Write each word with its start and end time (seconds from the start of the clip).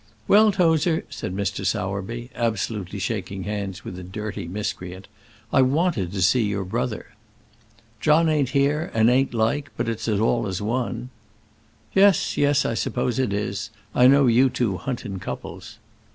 "Well, 0.27 0.51
Tozer," 0.51 1.05
said 1.11 1.31
Mr. 1.35 1.63
Sowerby, 1.63 2.31
absolutely 2.33 2.97
shaking 2.97 3.43
hands 3.43 3.85
with 3.85 3.97
the 3.97 4.01
dirty 4.03 4.47
miscreant, 4.47 5.07
"I 5.53 5.61
wanted 5.61 6.11
to 6.13 6.23
see 6.23 6.41
your 6.41 6.65
brother." 6.65 7.13
"John 7.99 8.27
ain't 8.27 8.49
here, 8.49 8.89
and 8.95 9.11
ain't 9.11 9.35
like; 9.35 9.69
but 9.77 9.87
it's 9.87 10.07
all 10.07 10.47
as 10.47 10.59
one." 10.59 11.11
"Yes, 11.93 12.35
yes; 12.35 12.65
I 12.65 12.73
suppose 12.73 13.19
it 13.19 13.31
is. 13.31 13.69
I 13.93 14.07
know 14.07 14.25
you 14.25 14.49
two 14.49 14.77
hunt 14.77 15.05
in 15.05 15.19
couples." 15.19 15.77